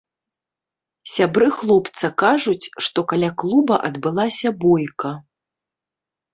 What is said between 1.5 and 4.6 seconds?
хлопца кажуць, што каля клуба адбылася